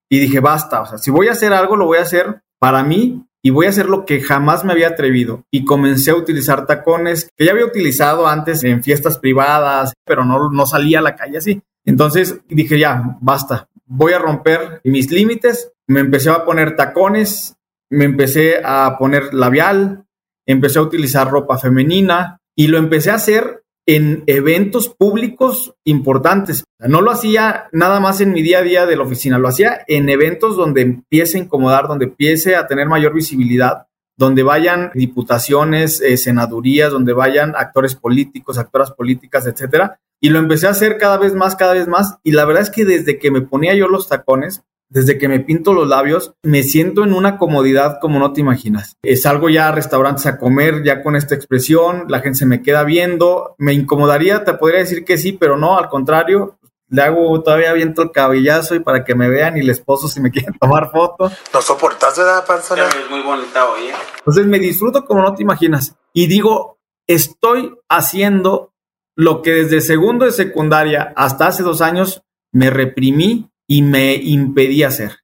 [0.09, 2.83] y dije, basta, o sea, si voy a hacer algo, lo voy a hacer para
[2.83, 5.43] mí y voy a hacer lo que jamás me había atrevido.
[5.51, 10.49] Y comencé a utilizar tacones que ya había utilizado antes en fiestas privadas, pero no,
[10.49, 11.61] no salía a la calle así.
[11.85, 15.71] Entonces dije, ya, basta, voy a romper mis límites.
[15.87, 17.55] Me empecé a poner tacones,
[17.89, 20.05] me empecé a poner labial,
[20.45, 26.65] empecé a utilizar ropa femenina y lo empecé a hacer en eventos públicos importantes.
[26.79, 29.81] No lo hacía nada más en mi día a día de la oficina, lo hacía
[29.87, 36.01] en eventos donde empiece a incomodar, donde empiece a tener mayor visibilidad, donde vayan diputaciones,
[36.01, 39.99] eh, senadurías, donde vayan actores políticos, actoras políticas, etcétera.
[40.19, 42.17] Y lo empecé a hacer cada vez más, cada vez más.
[42.23, 45.39] Y la verdad es que desde que me ponía yo los tacones, desde que me
[45.39, 48.97] pinto los labios, me siento en una comodidad como no te imaginas.
[49.21, 52.83] Salgo ya a restaurantes a comer ya con esta expresión, la gente se me queda
[52.83, 56.57] viendo, me incomodaría, te podría decir que sí, pero no, al contrario,
[56.89, 60.21] le hago todavía viento el cabellazo y para que me vean y el esposo si
[60.21, 61.31] me quieren tomar foto.
[61.53, 62.87] ¿No soportas, verdad, panzona?
[62.87, 63.93] Es muy bonita hoy, ¿eh?
[64.19, 65.95] Entonces me disfruto como no te imaginas.
[66.13, 68.73] Y digo, estoy haciendo
[69.15, 74.87] lo que desde segundo de secundaria hasta hace dos años me reprimí y me impedía
[74.87, 75.19] hacer.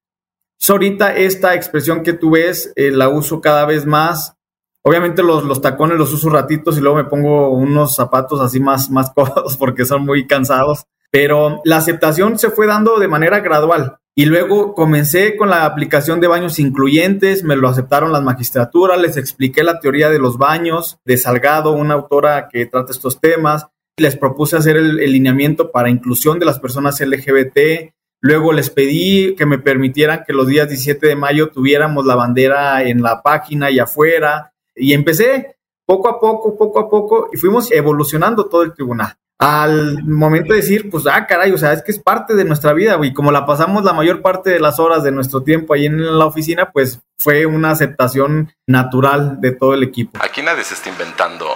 [0.68, 4.36] ahorita esta expresión que tú ves eh, la uso cada vez más.
[4.84, 8.90] Obviamente los, los, tacones los uso ratitos y luego me pongo unos zapatos así más,
[8.90, 10.86] más cómodos porque son muy cansados.
[11.12, 13.98] Pero la aceptación se fue dando de manera gradual.
[14.14, 19.16] Y luego comencé con la aplicación de baños incluyentes, me lo aceptaron las magistraturas, les
[19.16, 24.18] expliqué la teoría de los baños de Salgado, una autora que trata estos temas, les
[24.18, 29.48] propuse hacer el, el lineamiento para inclusión de las personas LGBT, Luego les pedí que
[29.48, 33.80] me permitieran que los días 17 de mayo tuviéramos la bandera en la página y
[33.80, 34.54] afuera.
[34.76, 35.58] Y empecé
[35.88, 39.16] poco a poco, poco a poco, y fuimos evolucionando todo el tribunal.
[39.40, 42.74] Al momento de decir, pues, ah, caray, o sea, es que es parte de nuestra
[42.74, 45.88] vida, y como la pasamos la mayor parte de las horas de nuestro tiempo ahí
[45.88, 50.20] en la oficina, pues fue una aceptación natural de todo el equipo.
[50.24, 51.48] Aquí nadie se está inventando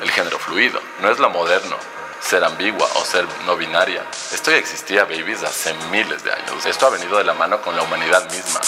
[0.00, 1.76] el género fluido, no es lo moderno
[2.24, 4.02] ser ambigua o ser no binaria.
[4.32, 6.64] Esto ya existía, babies, hace miles de años.
[6.66, 8.60] Esto ha venido de la mano con la humanidad misma.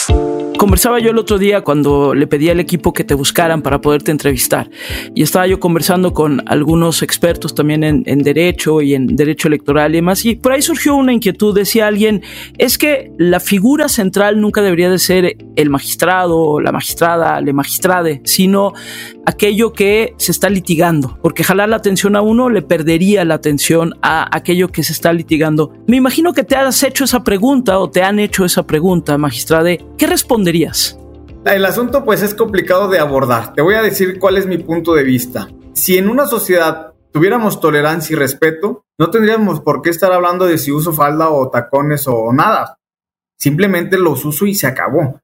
[0.57, 4.09] Conversaba yo el otro día cuando le pedí al equipo que te buscaran para poderte
[4.09, 4.69] entrevistar
[5.13, 9.97] y estaba yo conversando con algunos expertos también en, derecho y en derecho electoral y
[9.97, 12.23] demás y por ahí surgió una inquietud, decía alguien,
[12.57, 18.21] es que la figura central nunca debería de ser el magistrado, la magistrada, le magistrade,
[18.25, 18.73] sino
[19.27, 23.93] aquello que se está litigando, porque jalar la atención a uno le perdería la atención
[24.01, 25.73] a aquello que se está litigando.
[25.85, 29.85] Me imagino que te has hecho esa pregunta o te han hecho esa pregunta, magistrade.
[29.97, 30.97] ¿Qué responderías?
[31.43, 33.53] El asunto pues es complicado de abordar.
[33.53, 35.49] Te voy a decir cuál es mi punto de vista.
[35.73, 40.57] Si en una sociedad tuviéramos tolerancia y respeto, no tendríamos por qué estar hablando de
[40.57, 42.79] si uso falda o tacones o nada.
[43.37, 45.19] Simplemente los uso y se acabó.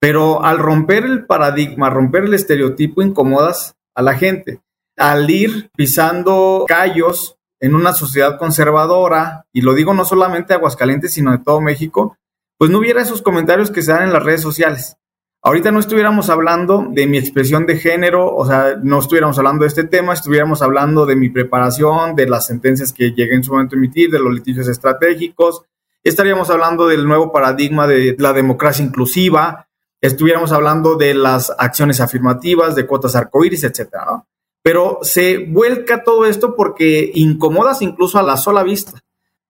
[0.00, 4.60] Pero al romper el paradigma, romper el estereotipo, incomodas a la gente.
[4.96, 11.12] Al ir pisando callos en una sociedad conservadora, y lo digo no solamente de Aguascalientes,
[11.12, 12.16] sino de todo México,
[12.56, 14.96] pues no hubiera esos comentarios que se dan en las redes sociales.
[15.40, 19.68] Ahorita no estuviéramos hablando de mi expresión de género, o sea, no estuviéramos hablando de
[19.68, 23.76] este tema, estuviéramos hablando de mi preparación, de las sentencias que llegué en su momento
[23.76, 25.62] a emitir, de los litigios estratégicos,
[26.02, 29.67] estaríamos hablando del nuevo paradigma de la democracia inclusiva,
[30.00, 34.24] estuviéramos hablando de las acciones afirmativas, de cuotas arcoíris, etcétera,
[34.62, 39.00] Pero se vuelca todo esto porque incomodas incluso a la sola vista.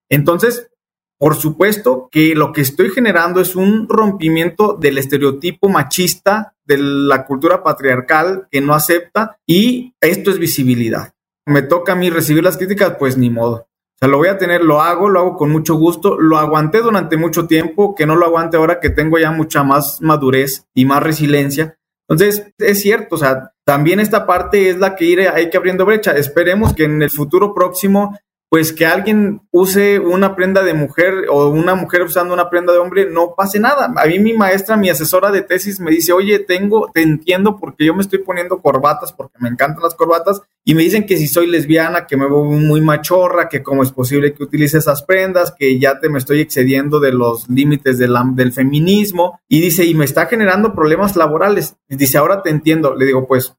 [0.08, 0.70] Entonces,
[1.18, 7.26] por supuesto que lo que estoy generando es un rompimiento del estereotipo machista de la
[7.26, 11.12] cultura patriarcal que no acepta y esto es visibilidad.
[11.44, 13.66] Me toca a mí recibir las críticas, pues ni modo.
[13.98, 16.78] O sea, lo voy a tener, lo hago, lo hago con mucho gusto, lo aguanté
[16.78, 20.84] durante mucho tiempo, que no lo aguante ahora que tengo ya mucha más madurez y
[20.84, 21.76] más resiliencia.
[22.08, 25.84] Entonces, es cierto, o sea, también esta parte es la que ir, hay que abriendo
[25.84, 26.12] brecha.
[26.12, 28.16] Esperemos que en el futuro próximo
[28.50, 32.78] pues que alguien use una prenda de mujer o una mujer usando una prenda de
[32.78, 33.92] hombre, no pase nada.
[33.96, 37.84] A mí mi maestra, mi asesora de tesis me dice, oye, tengo, te entiendo porque
[37.84, 41.26] yo me estoy poniendo corbatas porque me encantan las corbatas y me dicen que si
[41.26, 45.52] soy lesbiana, que me veo muy machorra, que cómo es posible que utilice esas prendas,
[45.58, 49.94] que ya te me estoy excediendo de los límites del, del feminismo y dice, y
[49.94, 51.76] me está generando problemas laborales.
[51.88, 52.94] Dice, ahora te entiendo.
[52.94, 53.54] Le digo, pues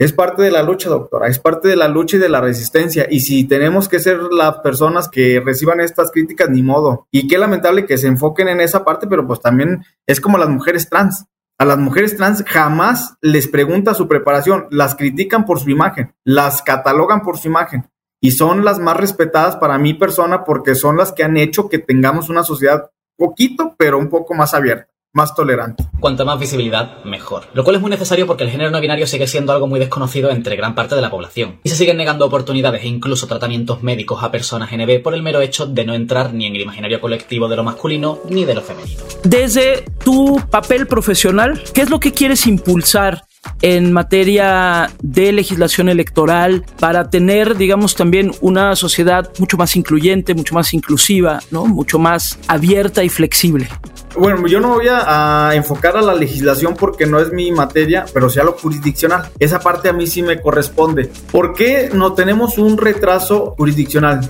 [0.00, 3.06] es parte de la lucha, doctora, es parte de la lucha y de la resistencia.
[3.10, 7.06] Y si tenemos que ser las personas que reciban estas críticas, ni modo.
[7.10, 10.48] Y qué lamentable que se enfoquen en esa parte, pero pues también es como las
[10.48, 11.26] mujeres trans.
[11.58, 16.62] A las mujeres trans jamás les pregunta su preparación, las critican por su imagen, las
[16.62, 17.90] catalogan por su imagen
[18.22, 21.78] y son las más respetadas para mi persona porque son las que han hecho que
[21.78, 25.84] tengamos una sociedad poquito, pero un poco más abierta más tolerante.
[25.98, 27.44] Cuanta más visibilidad, mejor.
[27.52, 30.30] Lo cual es muy necesario porque el género no binario sigue siendo algo muy desconocido
[30.30, 31.60] entre gran parte de la población.
[31.64, 35.40] Y se siguen negando oportunidades e incluso tratamientos médicos a personas NB por el mero
[35.40, 38.62] hecho de no entrar ni en el imaginario colectivo de lo masculino ni de lo
[38.62, 39.02] femenino.
[39.24, 43.24] Desde tu papel profesional, ¿qué es lo que quieres impulsar
[43.62, 50.54] en materia de legislación electoral para tener, digamos, también una sociedad mucho más incluyente, mucho
[50.54, 51.66] más inclusiva, ¿no?
[51.66, 53.68] Mucho más abierta y flexible.
[54.16, 58.28] Bueno, yo no voy a, enfocar a la legislación porque no es mi materia, pero
[58.28, 59.30] sí a lo jurisdiccional.
[59.38, 61.10] Esa parte a mí sí me corresponde.
[61.30, 64.28] ¿Por qué no tenemos un retraso jurisdiccional?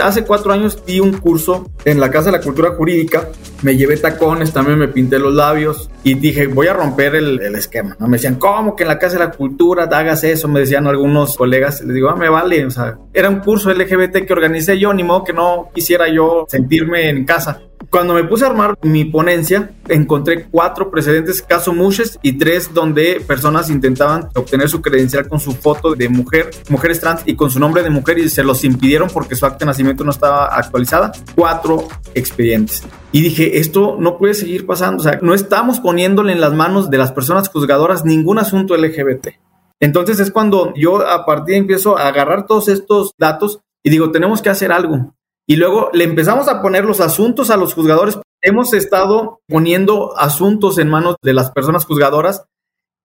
[0.00, 3.28] Hace cuatro años di un curso en la Casa de la Cultura Jurídica,
[3.62, 7.96] me llevé tacones, también me pinté los labios y dije, voy a romper el, esquema.
[8.00, 10.48] Me decían, ¿cómo que en la Casa de la Cultura hagas eso?
[10.48, 14.26] Me decían algunos colegas, les digo, ah, me vale, o sea, era un curso LGBT
[14.26, 17.60] que organicé yo, ni modo que no quisiera yo sentirme en casa.
[17.92, 23.20] Cuando me puse a armar mi ponencia, encontré cuatro precedentes, caso Mushes y tres donde
[23.20, 27.60] personas intentaban obtener su credencial con su foto de mujer, mujeres trans y con su
[27.60, 31.12] nombre de mujer y se los impidieron porque su acta de nacimiento no estaba actualizada.
[31.36, 32.82] Cuatro expedientes.
[33.12, 35.02] Y dije, esto no puede seguir pasando.
[35.02, 39.34] O sea, no estamos poniéndole en las manos de las personas juzgadoras ningún asunto LGBT.
[39.80, 44.10] Entonces es cuando yo a partir de empiezo a agarrar todos estos datos y digo,
[44.10, 45.12] tenemos que hacer algo
[45.46, 48.18] y luego le empezamos a poner los asuntos a los juzgadores.
[48.40, 52.44] Hemos estado poniendo asuntos en manos de las personas juzgadoras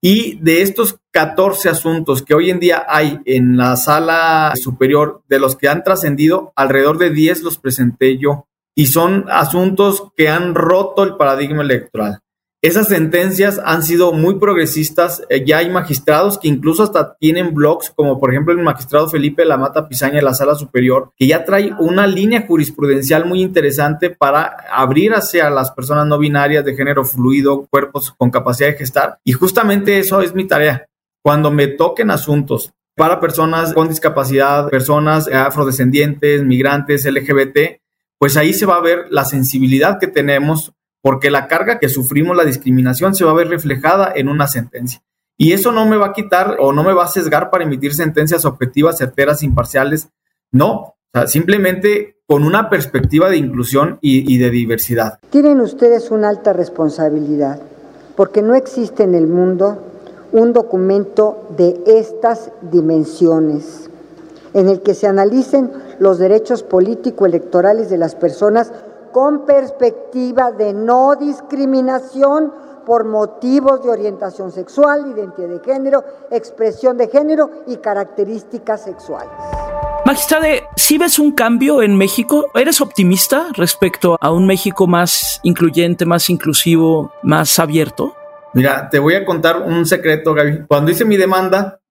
[0.02, 5.40] y de estos 14 asuntos que hoy en día hay en la sala superior, de
[5.40, 8.48] los que han trascendido, alrededor de 10 los presenté yo.
[8.76, 12.20] Y son asuntos que han roto el paradigma electoral.
[12.60, 15.22] Esas sentencias han sido muy progresistas.
[15.30, 19.46] Eh, ya hay magistrados que incluso hasta tienen blogs, como por ejemplo el magistrado Felipe
[19.46, 24.58] Lamata Pizaña de la Sala Superior, que ya trae una línea jurisprudencial muy interesante para
[24.72, 29.20] abrir hacia las personas no binarias de género fluido, cuerpos con capacidad de gestar.
[29.24, 30.88] Y justamente eso es mi tarea.
[31.22, 37.80] Cuando me toquen asuntos para personas con discapacidad, personas afrodescendientes, migrantes, LGBT,
[38.18, 42.36] pues ahí se va a ver la sensibilidad que tenemos porque la carga que sufrimos,
[42.36, 45.02] la discriminación, se va a ver reflejada en una sentencia.
[45.38, 47.94] Y eso no me va a quitar o no me va a sesgar para emitir
[47.94, 50.10] sentencias objetivas, certeras, imparciales.
[50.52, 50.96] No,
[51.28, 55.20] simplemente con una perspectiva de inclusión y, y de diversidad.
[55.30, 57.62] Tienen ustedes una alta responsabilidad,
[58.16, 59.84] porque no existe en el mundo
[60.32, 63.90] un documento de estas dimensiones
[64.54, 68.72] en el que se analicen los derechos político-electorales de las personas
[69.12, 72.52] con perspectiva de no discriminación
[72.86, 79.34] por motivos de orientación sexual, identidad de género, expresión de género y características sexuales.
[80.06, 82.50] Magistrade, si ves un cambio en México?
[82.54, 88.16] ¿Eres optimista respecto a un México más incluyente, más inclusivo, más abierto?
[88.54, 90.66] Mira, te voy a contar un secreto, Gaby.
[90.68, 91.82] Cuando hice mi demanda,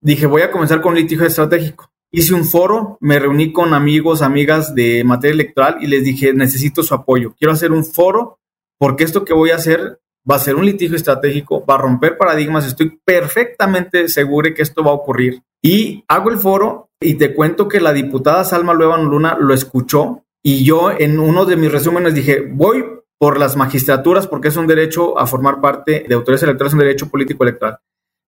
[0.00, 4.72] dije, voy a comenzar con litigio estratégico hice un foro, me reuní con amigos, amigas
[4.74, 8.38] de materia electoral y les dije, necesito su apoyo, quiero hacer un foro
[8.78, 10.00] porque esto que voy a hacer
[10.30, 14.84] va a ser un litigio estratégico, va a romper paradigmas, estoy perfectamente seguro que esto
[14.84, 15.42] va a ocurrir.
[15.60, 20.22] Y hago el foro y te cuento que la diputada Salma Luevan Luna lo escuchó
[20.40, 22.84] y yo en uno de mis resúmenes dije, voy
[23.18, 27.08] por las magistraturas porque es un derecho a formar parte de autoridades electorales, un derecho
[27.08, 27.78] político electoral.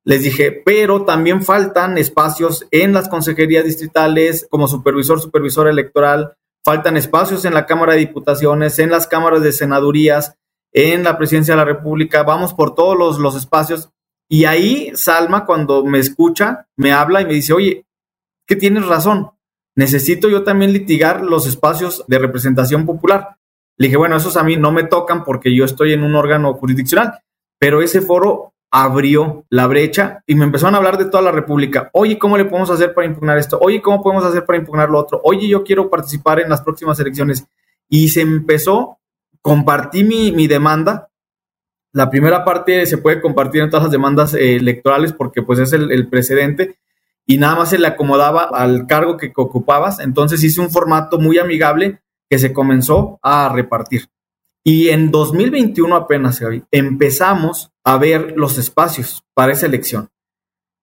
[0.07, 6.97] Les dije, pero también faltan espacios en las consejerías distritales como supervisor, supervisor electoral, faltan
[6.97, 10.37] espacios en la Cámara de Diputaciones, en las cámaras de senadurías,
[10.73, 13.91] en la presidencia de la República, vamos por todos los, los espacios.
[14.29, 17.85] Y ahí Salma, cuando me escucha, me habla y me dice, oye,
[18.47, 19.33] que tienes razón.
[19.75, 23.39] necesito yo también litigar los espacios de representación popular.
[23.77, 26.55] Le dije, bueno, esos a mí no me tocan porque yo estoy en un órgano
[26.55, 27.19] jurisdiccional,
[27.59, 31.91] pero ese foro abrió la brecha y me empezaron a hablar de toda la República.
[31.93, 33.59] Oye, ¿cómo le podemos hacer para impugnar esto?
[33.61, 35.21] Oye, ¿cómo podemos hacer para impugnar lo otro?
[35.25, 37.47] Oye, yo quiero participar en las próximas elecciones.
[37.89, 38.99] Y se empezó,
[39.41, 41.11] compartí mi, mi demanda.
[41.93, 45.73] La primera parte se puede compartir en todas las demandas eh, electorales porque pues es
[45.73, 46.77] el, precedente
[47.25, 50.01] y nada más se le acomodaba al cargo que ocupabas.
[50.01, 54.09] Entonces hice un formato muy amigable que se comenzó a repartir.
[54.69, 60.09] Y en 2021 apenas, empezamos a ver los espacios para esa elección.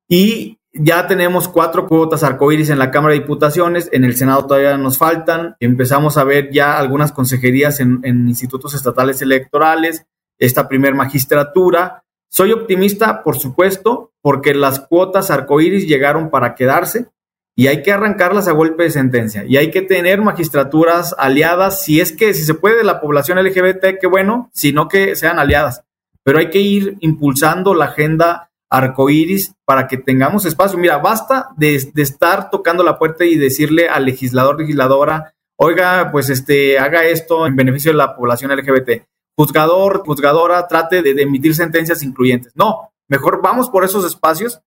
[0.07, 4.77] Y ya tenemos cuatro cuotas arcoíris en la Cámara de Diputaciones, en el Senado todavía
[4.77, 10.05] nos faltan, empezamos a ver ya algunas consejerías en, institutos estatales electorales,
[10.39, 12.05] esta primer magistratura.
[12.29, 17.07] Soy optimista, por supuesto, porque las cuotas arcoíris llegaron para quedarse
[17.53, 21.99] y hay que arrancarlas a golpe de sentencia y hay que tener magistraturas aliadas, si
[21.99, 25.83] es que, si se puede, de la población LGBT, qué bueno, sino que sean aliadas.
[26.23, 30.79] Pero hay que ir impulsando la agenda arcoíris para que tengamos espacio.
[30.79, 36.79] Mira, basta de, estar tocando la puerta y decirle al legislador, legisladora, oiga, pues este,
[36.79, 39.03] haga esto en beneficio de la población LGBT.
[39.37, 42.51] Juzgador, juzgadora, trate de, emitir sentencias incluyentes.
[42.55, 44.59] No, mejor vamos por esos espacios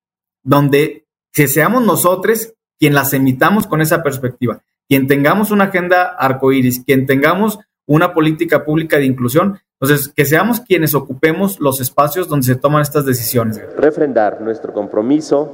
[0.44, 7.06] donde seamos nosotros quien las emitamos con esa perspectiva, quien tengamos una agenda arcoíris, quien
[7.06, 12.54] tengamos una política pública de inclusión, entonces que seamos quienes ocupemos los espacios donde se
[12.54, 13.60] toman estas decisiones.
[13.76, 15.50] Refrendar nuestro compromiso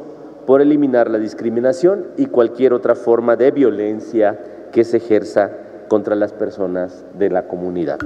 [0.46, 4.38] por eliminar la discriminación y cualquier otra forma de violencia
[4.72, 5.50] que se ejerza
[5.88, 7.98] contra las personas de la comunidad.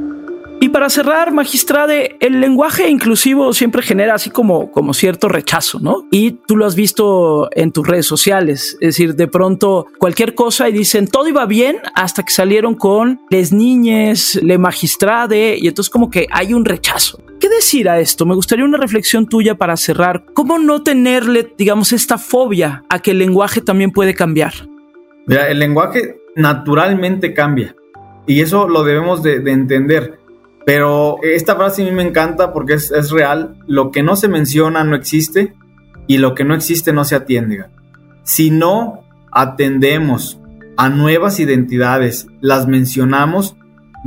[0.59, 6.07] Y para cerrar, magistrade, el lenguaje inclusivo siempre genera así como, como cierto rechazo, ¿no?
[6.11, 10.69] Y tú lo has visto en tus redes sociales, es decir, de pronto cualquier cosa
[10.69, 15.91] y dicen todo iba bien hasta que salieron con les niñes, le magistrade, y entonces
[15.91, 17.21] como que hay un rechazo.
[17.39, 18.25] ¿Qué decir a esto?
[18.25, 20.25] Me gustaría una reflexión tuya para cerrar.
[20.33, 24.55] ¿Cómo no tenerle, digamos, esta fobia a que el lenguaje también puede cambiar?
[25.27, 27.77] Mira, el lenguaje naturalmente cambia
[28.27, 30.26] y eso lo debemos de, de entender.
[30.67, 33.57] Pero esta frase a mí me encanta porque es, es, real.
[33.69, 35.55] Lo que no se menciona no existe
[36.09, 37.67] y lo que no existe no se atiende.
[38.25, 40.41] Si no atendemos
[40.77, 43.55] a nuevas identidades, las mencionamos,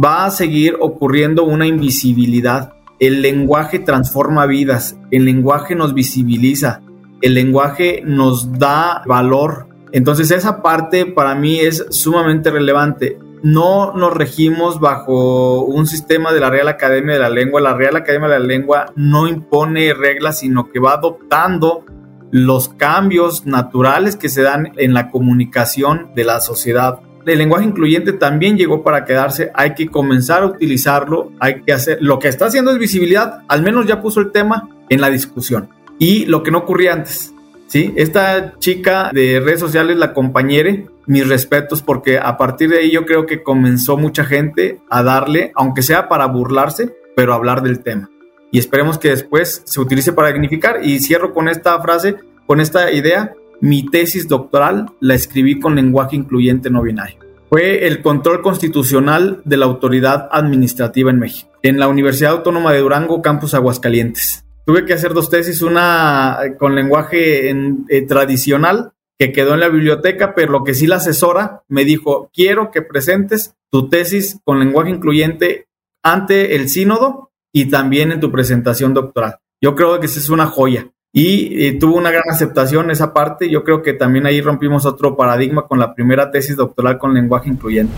[0.04, 2.74] va a seguir ocurriendo una invisibilidad.
[3.00, 6.82] El lenguaje transforma vidas, el lenguaje nos visibiliza,
[7.22, 9.70] el lenguaje nos da valor.
[9.94, 16.40] Entonces esa parte para mí es sumamente relevante no nos regimos bajo un sistema de
[16.40, 17.62] la Real Academia de la Lengua.
[17.62, 21.86] La Real Academia de la Lengua no impone reglas, sino que va adoptando
[22.32, 27.00] los cambios naturales que se dan en la comunicación de la sociedad.
[27.26, 31.98] El lenguaje incluyente también llegó para quedarse, hay que comenzar a utilizarlo, hay que hacer,
[32.02, 35.70] lo que está haciendo es visibilidad, al menos ya puso el tema en la discusión.
[36.00, 37.34] Y lo que no ocurría antes,
[37.68, 37.94] ¿sí?
[37.98, 43.04] Esta chica de redes sociales, la compañere, mis respetos porque a partir de ahí yo
[43.04, 48.12] creo que comenzó mucha gente a darle, aunque sea para burlarse, pero hablar del tema.
[48.52, 50.86] Y esperemos que después se utilice para dignificar.
[50.86, 53.34] Y cierro con esta frase, con esta idea.
[53.60, 57.18] Mi tesis doctoral la escribí con lenguaje incluyente no binario.
[57.50, 62.80] Fue el control constitucional de la autoridad administrativa en México, en la Universidad Autónoma de
[62.80, 64.46] Durango, campus Aguascalientes.
[64.68, 69.68] Tuve que hacer dos tesis, una con lenguaje en, eh, tradicional que quedó en la
[69.68, 74.60] biblioteca, pero lo que sí la asesora me dijo, quiero que presentes tu tesis con
[74.60, 75.68] lenguaje incluyente
[76.02, 79.40] ante el sínodo y también en tu presentación doctoral.
[79.62, 80.88] Yo creo que esa es una joya.
[81.12, 83.50] Y, y, tuvo una gran aceptación esa parte.
[83.50, 87.50] Yo creo que también ahí rompimos otro paradigma con la primera tesis doctoral con lenguaje
[87.50, 87.94] incluyente.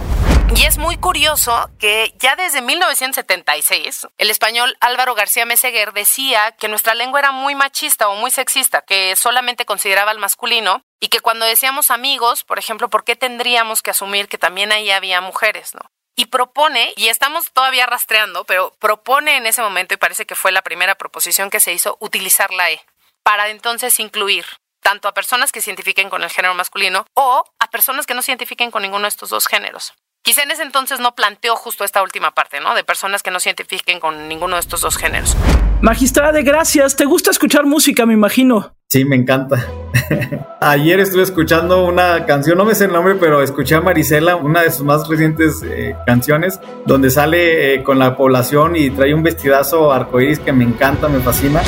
[0.55, 6.67] Y es muy curioso que ya desde 1976 el español Álvaro García Meseguer decía que
[6.67, 11.19] nuestra lengua era muy machista o muy sexista, que solamente consideraba al masculino y que
[11.19, 15.73] cuando decíamos amigos, por ejemplo, ¿por qué tendríamos que asumir que también ahí había mujeres,
[15.73, 15.81] no?
[16.15, 20.51] Y propone, y estamos todavía rastreando, pero propone en ese momento, y parece que fue
[20.51, 22.81] la primera proposición que se hizo, utilizar la E,
[23.23, 24.45] para entonces incluir
[24.83, 28.21] tanto a personas que se identifiquen con el género masculino o a personas que no
[28.21, 29.93] se identifiquen con ninguno de estos dos géneros.
[30.23, 32.75] Quizá en ese entonces no planteó justo esta última parte, ¿no?
[32.75, 35.35] De personas que no se identifiquen con ninguno de estos dos géneros.
[35.81, 38.75] Magistrada de gracias, ¿te gusta escuchar música, me imagino?
[38.92, 39.65] Sí, me encanta.
[40.60, 44.63] Ayer estuve escuchando una canción, no me sé el nombre, pero escuché a Marisela, una
[44.63, 49.23] de sus más recientes eh, canciones, donde sale eh, con la población y trae un
[49.23, 51.62] vestidazo arcoíris que me encanta, me fascina.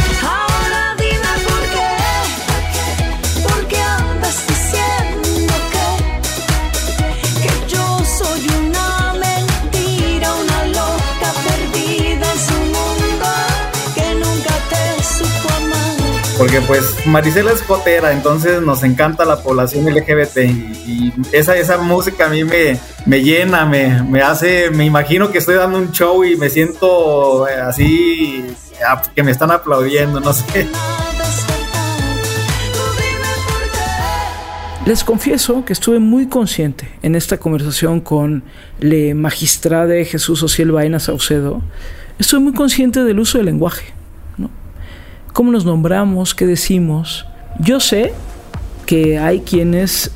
[16.62, 20.38] Pues Marisela es jotera, entonces nos encanta la población LGBT
[20.86, 25.40] y, esa, esa música a mí me, me llena, me, me hace, me imagino que
[25.40, 28.46] estoy dando un show y me siento eh, así,
[29.16, 30.68] que me están aplaudiendo, no sé.
[34.86, 38.44] Les confieso que estuve muy consciente en esta conversación con
[38.80, 41.62] le magistrade Jesús Ociel Baena Saucedo.
[42.20, 44.03] Estoy muy consciente del uso del lenguaje.
[45.34, 47.26] Cómo nos nombramos, qué decimos.
[47.60, 48.14] Yo sé
[48.86, 50.12] que hay quienes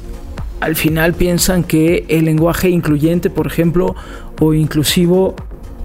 [0.60, 3.96] al final piensan que el lenguaje incluyente, por ejemplo,
[4.40, 5.36] o inclusivo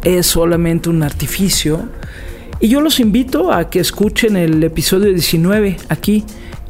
[0.05, 1.89] es solamente un artificio.
[2.61, 6.25] Y yo los invito a que escuchen el episodio 19 aquí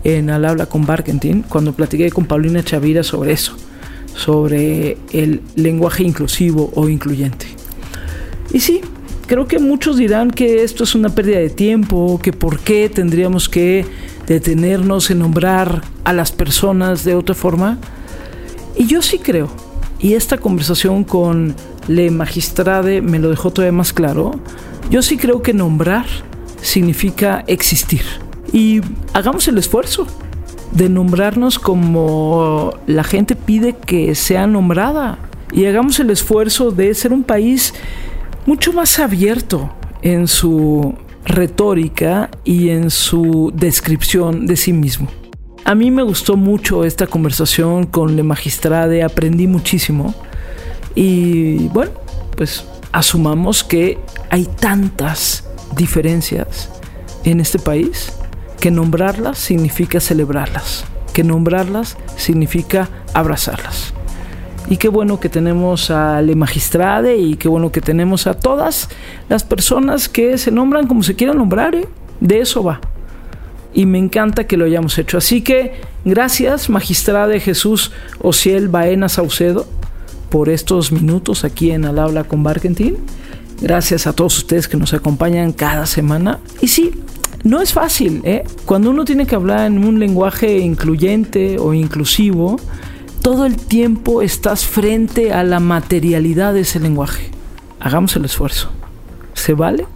[0.05, 3.57] en Al habla con Barkentin, cuando platiqué con Paulina Chavira sobre eso,
[4.15, 7.47] sobre el lenguaje inclusivo o incluyente.
[8.53, 8.83] Y sí,
[9.33, 13.49] creo que muchos dirán que esto es una pérdida de tiempo, que por qué tendríamos
[13.49, 13.87] que
[14.27, 17.79] detenernos en nombrar a las personas de otra forma.
[18.77, 19.49] Y yo sí creo,
[19.99, 21.55] y esta conversación con
[21.89, 24.33] Le Magistrade me lo dejó todavía más claro,
[24.91, 26.05] yo sí creo que nombrar
[26.61, 28.03] significa existir.
[28.53, 28.83] Y
[29.15, 30.07] hagamos el esfuerzo
[30.73, 35.19] de nombrarnos como la gente pide que sea nombrada.
[35.53, 37.73] Y hagamos el esfuerzo de ser un país
[38.47, 39.73] mucho más abierto
[40.03, 45.09] en su retórica y en su descripción de sí mismo.
[45.65, 50.15] A mí me gustó mucho esta conversación con Le Magistrade, aprendí muchísimo
[50.95, 51.93] y bueno,
[52.37, 55.45] pues asumamos que hay tantas
[55.77, 56.69] diferencias
[57.25, 58.13] en este país
[58.59, 63.95] que nombrarlas significa celebrarlas, que nombrarlas significa abrazarlas.
[64.69, 68.89] Y qué bueno que tenemos a Le Magistrade y qué bueno que tenemos a todas
[69.29, 71.89] las personas que se nombran como se quieran nombrar, ¿eh?
[72.21, 72.81] de eso va.
[73.75, 75.19] Y me encanta que lo hayamos hecho.
[75.19, 75.73] Así que
[76.05, 79.67] gracias, Magistrade Jesús Ociel Baena Saucedo,
[80.31, 82.97] por estos minutos aquí en Al Habla con Barkentin.
[83.61, 86.39] Gracias a todos ustedes que nos acompañan cada semana.
[86.61, 86.93] Y sí,
[87.45, 88.45] no es fácil, ¿eh?
[88.67, 92.59] Cuando uno tiene que hablar en un lenguaje incluyente o inclusivo,
[93.23, 97.31] todo el tiempo estás frente a la materialidad de ese lenguaje.
[97.79, 98.71] Hagamos el esfuerzo.
[99.35, 99.87] ¿Se vale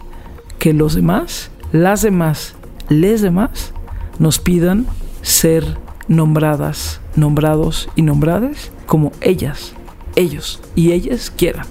[0.59, 2.55] que los demás, las demás,
[2.87, 3.73] les demás,
[4.17, 4.87] nos pidan
[5.21, 9.73] ser nombradas, nombrados y nombradas como ellas,
[10.15, 11.65] ellos y ellas quieran?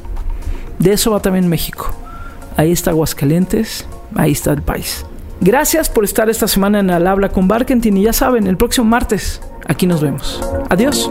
[0.78, 1.90] De eso va también México.
[2.59, 5.07] Ahí está Aguascalientes, ahí está el país.
[5.40, 8.86] Gracias por estar esta semana en Al Habla con Barkentin y ya saben, el próximo
[8.86, 10.41] martes aquí nos vemos.
[10.71, 11.11] Adiós.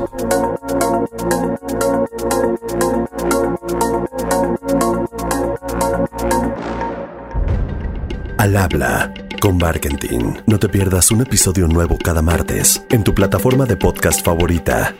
[8.37, 10.41] Al Habla con Barkentin.
[10.45, 14.93] No te pierdas un episodio nuevo cada martes en tu plataforma de podcast favorita.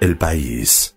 [0.00, 0.93] El País.